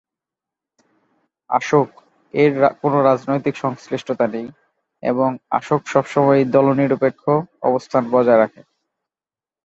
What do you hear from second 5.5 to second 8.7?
আসক সবসময় দলনিরপেক্ষ অবস্থান বজায় রাখে।